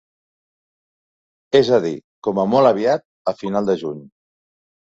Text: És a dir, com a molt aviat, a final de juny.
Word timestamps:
És 1.59 1.69
a 1.77 1.79
dir, 1.85 1.93
com 2.29 2.41
a 2.45 2.47
molt 2.55 2.71
aviat, 2.73 3.07
a 3.33 3.35
final 3.45 3.73
de 3.73 3.81
juny. 3.83 4.05